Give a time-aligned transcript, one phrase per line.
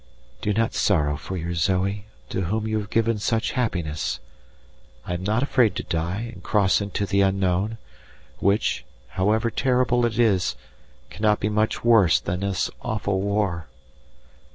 [0.41, 4.19] Do not sorrow for your Zoe, to whom you have given such happiness.
[5.05, 7.77] I am not afraid to die and cross into the unknown,
[8.39, 10.55] which, however terrible it is,
[11.11, 13.67] cannot be much worse than this awful war.